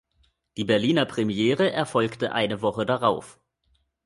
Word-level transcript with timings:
Die 0.57 0.63
Berliner 0.63 1.05
Premiere 1.05 1.71
erfolgte 1.73 2.31
eine 2.31 2.63
Woche 2.63 2.87
darauf. 2.87 3.39